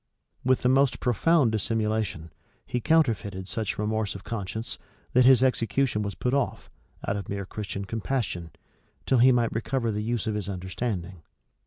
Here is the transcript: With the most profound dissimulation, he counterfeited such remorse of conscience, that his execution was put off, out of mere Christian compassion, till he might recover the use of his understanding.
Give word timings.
With 0.43 0.63
the 0.63 0.67
most 0.67 0.99
profound 0.99 1.51
dissimulation, 1.51 2.33
he 2.65 2.81
counterfeited 2.81 3.47
such 3.47 3.77
remorse 3.77 4.15
of 4.15 4.23
conscience, 4.23 4.79
that 5.13 5.25
his 5.25 5.43
execution 5.43 6.01
was 6.01 6.15
put 6.15 6.33
off, 6.33 6.71
out 7.07 7.17
of 7.17 7.29
mere 7.29 7.45
Christian 7.45 7.85
compassion, 7.85 8.49
till 9.05 9.19
he 9.19 9.31
might 9.31 9.53
recover 9.53 9.91
the 9.91 10.01
use 10.01 10.25
of 10.25 10.33
his 10.33 10.49
understanding. 10.49 11.21